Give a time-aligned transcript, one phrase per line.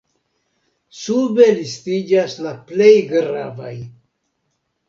[1.01, 3.73] Sube listiĝas la plej gravaj.